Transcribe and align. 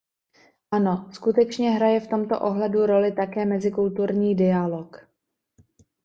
Ano, 0.71 1.09
skutečně 1.13 1.71
hraje 1.71 1.99
v 1.99 2.07
tomto 2.07 2.39
ohledu 2.41 2.85
roli 2.85 3.11
také 3.11 3.45
mezikulturní 3.45 4.35
dialog. 4.35 4.97